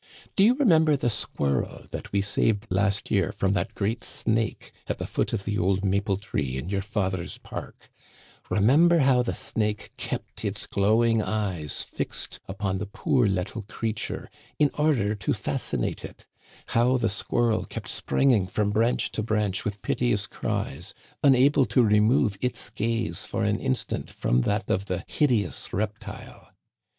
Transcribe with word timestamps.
Do 0.35 0.43
you 0.43 0.55
remember 0.55 0.95
the 0.95 1.11
squirrel 1.11 1.85
that 1.91 2.11
we 2.11 2.21
saved 2.23 2.65
last 2.71 3.11
year 3.11 3.31
from 3.31 3.53
that 3.53 3.75
great 3.75 4.03
snake, 4.03 4.71
at 4.87 4.97
the 4.97 5.05
foot 5.05 5.31
of 5.31 5.45
the 5.45 5.59
old 5.59 5.85
maple 5.85 6.17
tree 6.17 6.57
in 6.57 6.69
your 6.69 6.81
father's 6.81 7.37
park; 7.37 7.87
remember 8.49 8.97
how 8.97 9.21
the 9.21 9.35
snake 9.35 9.91
kept 9.97 10.43
its 10.43 10.65
glowing 10.65 11.21
eyes 11.21 11.83
fixed 11.83 12.39
upon 12.47 12.79
the 12.79 12.87
poor 12.87 13.27
little 13.27 13.61
creature 13.61 14.27
in 14.57 14.71
order 14.73 15.13
to 15.13 15.33
fascinate 15.35 16.03
it; 16.03 16.25
how 16.69 16.97
the 16.97 17.07
squirrel 17.07 17.63
kept 17.65 17.87
springing 17.87 18.47
from 18.47 18.71
branch 18.71 19.11
to 19.11 19.21
branch 19.21 19.63
with 19.63 19.83
piteous 19.83 20.25
cries, 20.25 20.95
unable 21.23 21.63
to 21.67 21.83
remove 21.83 22.39
its 22.41 22.71
gaze 22.71 23.27
for 23.27 23.43
an 23.43 23.59
instant 23.59 24.09
from 24.09 24.41
that 24.41 24.67
of 24.67 24.85
the 24.85 25.05
hideous 25.07 25.71
reptile 25.71 26.49